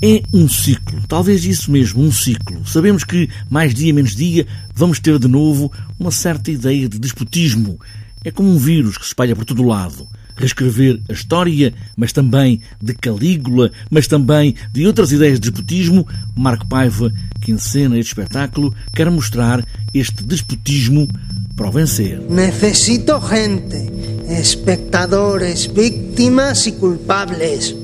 É 0.00 0.22
um 0.32 0.48
ciclo, 0.48 1.02
talvez 1.08 1.44
isso 1.44 1.72
mesmo, 1.72 2.02
um 2.02 2.12
ciclo. 2.12 2.64
Sabemos 2.64 3.02
que, 3.02 3.28
mais 3.50 3.74
dia 3.74 3.92
menos 3.92 4.14
dia, 4.14 4.46
vamos 4.72 5.00
ter 5.00 5.18
de 5.18 5.26
novo 5.26 5.72
uma 5.98 6.12
certa 6.12 6.52
ideia 6.52 6.88
de 6.88 7.00
despotismo. 7.00 7.80
É 8.24 8.30
como 8.30 8.48
um 8.48 8.58
vírus 8.58 8.96
que 8.96 9.02
se 9.02 9.08
espalha 9.08 9.34
por 9.34 9.44
todo 9.44 9.62
o 9.62 9.66
lado. 9.66 10.06
Reescrever 10.36 11.00
a 11.08 11.12
história, 11.12 11.74
mas 11.96 12.12
também 12.12 12.60
de 12.80 12.94
Calígula, 12.94 13.72
mas 13.90 14.06
também 14.06 14.54
de 14.72 14.86
outras 14.86 15.10
ideias 15.10 15.40
de 15.40 15.50
despotismo, 15.50 16.06
Marco 16.36 16.68
Paiva, 16.68 17.12
que 17.40 17.50
encena 17.50 17.98
este 17.98 18.10
espetáculo, 18.10 18.72
quer 18.94 19.10
mostrar 19.10 19.66
este 19.92 20.22
despotismo 20.22 21.08
para 21.56 21.68
o 21.68 21.72
vencer. 21.72 22.20
Necesito 22.30 23.20
gente, 23.28 23.90
espectadores, 24.30 25.66
víctimas 25.66 26.66
e 26.66 26.72
culpables. 26.72 27.74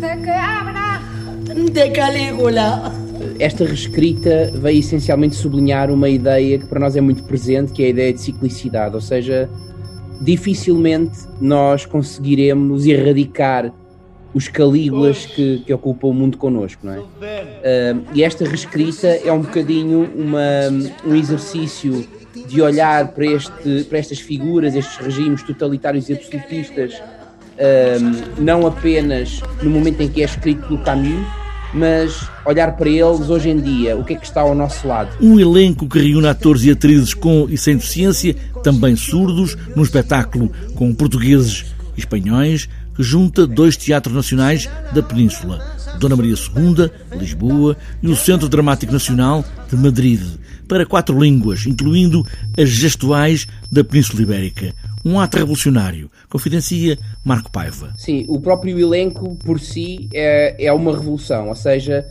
De 0.00 0.16
que 0.24 0.30
abra 0.30 0.79
de 1.54 1.90
Calígula. 1.90 2.92
Esta 3.38 3.64
reescrita 3.64 4.52
veio 4.54 4.78
essencialmente 4.78 5.34
sublinhar 5.34 5.90
uma 5.90 6.08
ideia 6.08 6.58
que 6.58 6.66
para 6.66 6.78
nós 6.78 6.94
é 6.94 7.00
muito 7.00 7.24
presente, 7.24 7.72
que 7.72 7.82
é 7.82 7.86
a 7.86 7.88
ideia 7.88 8.12
de 8.12 8.20
ciclicidade, 8.20 8.94
ou 8.94 9.00
seja, 9.00 9.48
dificilmente 10.20 11.18
nós 11.40 11.84
conseguiremos 11.84 12.86
erradicar 12.86 13.72
os 14.32 14.46
calígulas 14.46 15.26
que, 15.26 15.62
que 15.66 15.74
ocupam 15.74 16.08
o 16.08 16.14
mundo 16.14 16.38
connosco, 16.38 16.86
não 16.86 16.92
é? 16.92 16.98
Uh, 16.98 18.04
e 18.14 18.22
esta 18.22 18.44
reescrita 18.44 19.08
é 19.08 19.32
um 19.32 19.40
bocadinho 19.40 20.08
uma, 20.14 20.68
um 21.04 21.16
exercício 21.16 22.06
de 22.46 22.62
olhar 22.62 23.08
para, 23.08 23.26
este, 23.26 23.84
para 23.88 23.98
estas 23.98 24.20
figuras, 24.20 24.76
estes 24.76 24.96
regimes 24.98 25.42
totalitários 25.42 26.08
e 26.08 26.12
absolutistas, 26.12 26.94
uh, 26.94 28.40
não 28.40 28.66
apenas 28.68 29.40
no 29.62 29.70
momento 29.70 30.00
em 30.00 30.08
que 30.08 30.22
é 30.22 30.26
escrito 30.26 30.64
pelo 30.68 30.78
Camus, 30.78 31.39
mas 31.72 32.28
olhar 32.44 32.72
para 32.72 32.88
eles 32.88 33.28
hoje 33.30 33.50
em 33.50 33.60
dia, 33.60 33.96
o 33.96 34.04
que 34.04 34.14
é 34.14 34.16
que 34.16 34.26
está 34.26 34.40
ao 34.40 34.54
nosso 34.54 34.86
lado? 34.86 35.10
Um 35.20 35.38
elenco 35.38 35.88
que 35.88 35.98
reúne 35.98 36.26
atores 36.26 36.64
e 36.64 36.70
atrizes 36.70 37.14
com 37.14 37.46
e 37.48 37.56
sem 37.56 37.76
deficiência, 37.76 38.34
também 38.62 38.96
surdos, 38.96 39.56
num 39.74 39.82
espetáculo 39.82 40.50
com 40.74 40.92
portugueses 40.94 41.66
e 41.96 42.00
espanhóis, 42.00 42.68
que 42.94 43.02
junta 43.02 43.46
dois 43.46 43.76
teatros 43.76 44.14
nacionais 44.14 44.68
da 44.92 45.02
Península, 45.02 45.58
Dona 45.98 46.16
Maria 46.16 46.34
II, 46.34 46.90
Lisboa, 47.18 47.76
e 48.02 48.08
o 48.08 48.16
Centro 48.16 48.48
Dramático 48.48 48.92
Nacional 48.92 49.44
de 49.70 49.76
Madrid, 49.76 50.20
para 50.68 50.86
quatro 50.86 51.18
línguas, 51.18 51.66
incluindo 51.66 52.24
as 52.58 52.68
gestuais 52.68 53.46
da 53.70 53.82
Península 53.82 54.22
Ibérica. 54.22 54.74
Um 55.04 55.18
ato 55.18 55.38
revolucionário, 55.38 56.10
confidencia 56.28 56.98
Marco 57.24 57.50
Paiva. 57.50 57.92
Sim, 57.96 58.26
o 58.28 58.38
próprio 58.40 58.78
elenco 58.78 59.34
por 59.36 59.58
si 59.58 60.08
é, 60.12 60.66
é 60.66 60.72
uma 60.72 60.92
revolução, 60.92 61.48
ou 61.48 61.56
seja, 61.56 62.06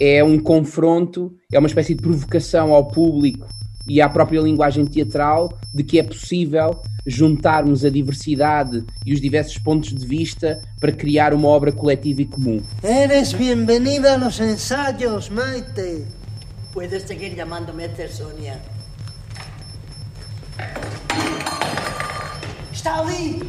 é 0.00 0.24
um 0.24 0.38
confronto, 0.38 1.32
é 1.52 1.58
uma 1.58 1.68
espécie 1.68 1.94
de 1.94 2.02
provocação 2.02 2.72
ao 2.72 2.88
público 2.88 3.46
e 3.86 4.00
à 4.00 4.08
própria 4.08 4.40
linguagem 4.40 4.84
teatral 4.84 5.56
de 5.72 5.84
que 5.84 5.98
é 5.98 6.02
possível 6.02 6.80
juntarmos 7.06 7.84
a 7.84 7.90
diversidade 7.90 8.84
e 9.04 9.12
os 9.12 9.20
diversos 9.20 9.58
pontos 9.58 9.92
de 9.92 10.06
vista 10.06 10.60
para 10.80 10.92
criar 10.92 11.34
uma 11.34 11.48
obra 11.48 11.72
coletiva 11.72 12.22
e 12.22 12.26
comum. 12.26 12.60
Eres 12.82 13.32
bem-vinda 13.32 14.18
aos 14.18 14.40
ensaios, 14.40 15.28
Maite. 15.28 16.04
Puedes 16.72 17.02
seguir 17.02 17.36
chamando-me 17.36 17.88
Sonia. 18.08 18.71
Está 22.82 22.98
ali! 22.98 23.40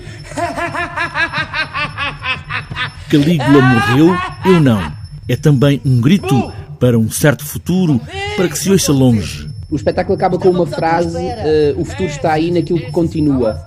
Calígula 3.10 3.62
morreu, 3.64 4.16
eu 4.46 4.60
não. 4.62 4.94
É 5.28 5.36
também 5.36 5.82
um 5.84 6.00
grito 6.00 6.54
para 6.80 7.00
um 7.00 7.10
certo 7.10 7.44
futuro, 7.44 8.00
para 8.36 8.48
que 8.48 8.56
se 8.56 8.70
ouça 8.70 8.92
longe. 8.92 9.50
O 9.72 9.76
espetáculo 9.76 10.16
acaba 10.16 10.38
com 10.38 10.52
uma 10.52 10.68
frase: 10.68 11.18
uh, 11.18 11.82
O 11.82 11.84
futuro 11.84 12.10
está 12.10 12.32
aí 12.32 12.52
naquilo 12.52 12.78
que 12.78 12.92
continua. 12.92 13.60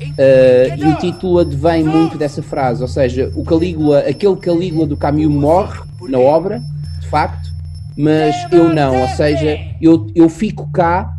Uh, 0.00 0.76
e 0.76 0.84
o 0.84 0.96
título 0.96 1.38
advém 1.38 1.84
muito 1.84 2.18
dessa 2.18 2.42
frase, 2.42 2.82
ou 2.82 2.88
seja, 2.88 3.30
o 3.36 3.44
Calígula, 3.44 4.00
aquele 4.00 4.34
Calígula 4.34 4.84
do 4.84 4.96
Camus 4.96 5.28
morre 5.28 5.78
na 6.08 6.18
obra, 6.18 6.60
de 6.98 7.06
facto, 7.06 7.52
mas 7.96 8.34
eu 8.50 8.74
não, 8.74 9.00
ou 9.00 9.08
seja, 9.10 9.60
eu, 9.80 10.10
eu 10.12 10.28
fico 10.28 10.68
cá 10.72 11.13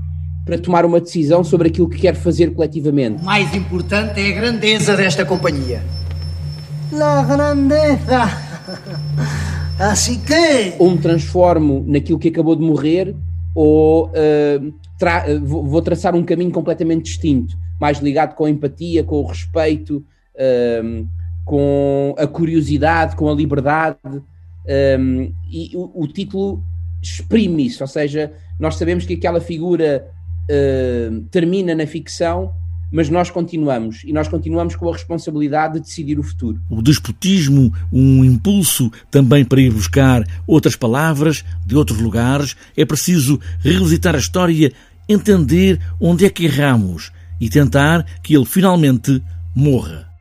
para 0.46 0.60
tomar 0.60 0.86
uma 0.86 1.02
decisão 1.02 1.44
sobre 1.44 1.70
aquilo 1.70 1.90
que 1.90 1.98
quero 1.98 2.18
fazer 2.18 2.54
coletivamente. 2.54 3.22
O 3.22 3.26
mais 3.26 3.54
importante 3.56 4.22
é 4.22 4.32
a 4.32 4.40
grandeza 4.40 4.96
desta 4.96 5.26
companhia. 5.26 5.82
La 6.92 7.24
grandeza! 7.24 8.30
Assim 9.80 10.22
que. 10.22 10.76
Ou 10.80 10.92
me 10.92 11.00
transformo 11.00 11.84
naquilo 11.88 12.20
que 12.20 12.30
acabou 12.30 12.56
de 12.56 12.62
morrer, 12.62 13.14
ou 13.54 14.08
uh, 14.08 14.74
tra 14.98 15.26
vou 15.42 15.82
traçar 15.82 16.16
um 16.16 16.24
caminho 16.24 16.52
completamente 16.52 17.06
distinto, 17.06 17.58
mais 17.82 18.00
ligado 18.00 18.36
com 18.36 18.46
a 18.46 18.50
empatia, 18.50 19.04
com 19.04 19.18
o 19.18 19.26
respeito, 19.26 20.06
uh, 20.36 21.08
com 21.44 22.16
a 22.18 22.26
curiosidade, 22.26 23.16
com 23.16 23.30
a 23.30 23.34
liberdade. 23.34 23.98
Um, 25.00 25.32
e 25.52 25.72
o, 25.76 26.04
o, 26.04 26.08
título 26.08 26.64
exprime 27.02 27.68
isso, 27.68 27.84
ou 27.84 27.88
seja, 27.88 28.34
nós 28.60 28.78
sabemos 28.78 29.06
que 29.06 29.14
aquela 29.14 29.40
figura 29.40 30.08
uh, 30.50 31.22
termina 31.32 31.76
na 31.76 31.86
ficção, 31.88 32.52
mas 32.92 33.10
nós 33.10 33.30
continuamos 33.30 34.04
e 34.06 34.14
nós 34.14 34.28
continuamos 34.28 34.76
com 34.76 34.90
a 34.90 34.94
responsabilidade 34.94 35.76
de 35.76 35.80
decidir 35.82 36.18
o 36.20 36.24
futuro. 36.24 36.62
O 36.70 36.82
despotismo, 36.82 37.74
um 37.92 38.24
impulso 38.24 38.92
também 39.12 39.44
para 39.44 39.60
ir 39.60 39.72
buscar 39.72 40.24
outras 40.48 40.76
palavras 40.76 41.44
de 41.66 41.76
outros 41.76 42.00
lugares, 42.00 42.56
é 42.78 42.86
preciso 42.86 43.40
revisitar 43.60 44.16
a 44.16 44.20
história, 44.20 44.72
entender 45.10 45.80
onde 46.00 46.26
é 46.26 46.30
que 46.30 46.46
erramos 46.46 47.12
e 47.40 47.50
tentar 47.50 48.06
que 48.24 48.36
ele 48.36 48.46
finalmente 48.46 49.22
morra. 49.54 50.15